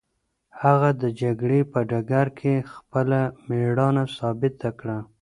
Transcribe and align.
هغه 0.61 0.89
د 1.01 1.03
جګړې 1.21 1.61
په 1.71 1.79
ډګر 1.89 2.27
کې 2.39 2.53
خپله 2.73 3.19
مېړانه 3.47 4.03
ثابته 4.17 4.69
کړه. 4.79 4.97